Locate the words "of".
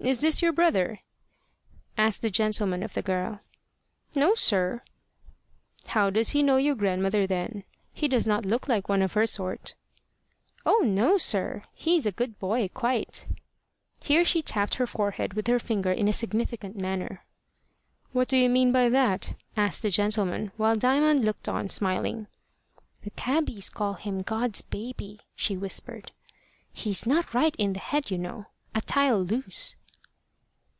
2.82-2.92, 9.00-9.14